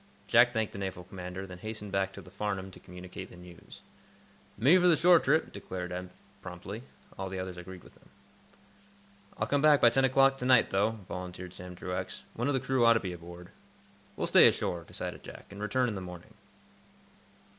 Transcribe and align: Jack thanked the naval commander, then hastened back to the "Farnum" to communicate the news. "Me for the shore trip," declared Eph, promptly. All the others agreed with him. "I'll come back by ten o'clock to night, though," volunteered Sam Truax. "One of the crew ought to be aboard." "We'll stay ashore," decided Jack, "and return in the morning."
Jack 0.25 0.51
thanked 0.51 0.73
the 0.73 0.79
naval 0.79 1.03
commander, 1.03 1.45
then 1.45 1.59
hastened 1.59 1.91
back 1.91 2.11
to 2.11 2.21
the 2.23 2.31
"Farnum" 2.31 2.71
to 2.71 2.79
communicate 2.79 3.29
the 3.29 3.35
news. 3.35 3.81
"Me 4.57 4.75
for 4.79 4.87
the 4.87 4.97
shore 4.97 5.19
trip," 5.19 5.51
declared 5.53 5.91
Eph, 5.91 6.11
promptly. 6.41 6.81
All 7.19 7.29
the 7.29 7.37
others 7.37 7.55
agreed 7.55 7.83
with 7.83 7.93
him. 7.93 8.09
"I'll 9.37 9.45
come 9.45 9.61
back 9.61 9.79
by 9.79 9.91
ten 9.91 10.03
o'clock 10.03 10.39
to 10.39 10.45
night, 10.47 10.71
though," 10.71 10.97
volunteered 11.07 11.53
Sam 11.53 11.75
Truax. 11.75 12.23
"One 12.33 12.47
of 12.47 12.55
the 12.55 12.59
crew 12.59 12.83
ought 12.83 12.93
to 12.93 12.99
be 12.99 13.13
aboard." 13.13 13.49
"We'll 14.15 14.25
stay 14.25 14.47
ashore," 14.47 14.85
decided 14.87 15.21
Jack, 15.21 15.51
"and 15.51 15.61
return 15.61 15.87
in 15.87 15.93
the 15.93 16.01
morning." 16.01 16.33